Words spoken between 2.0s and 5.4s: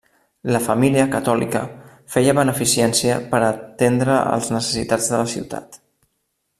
feia beneficència per atendre els necessitats de la